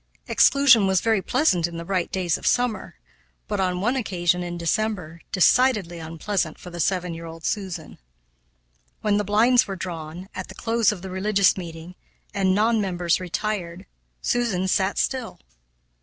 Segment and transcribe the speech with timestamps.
[0.27, 2.95] Exclusion was very pleasant in the bright days of summer;
[3.47, 7.99] but, on one occasion in December, decidedly unpleasant for the seven year old Susan.
[9.01, 11.93] When the blinds were drawn, at the close of the religious meeting,
[12.33, 13.85] and non members retired,
[14.23, 15.39] Susan sat still.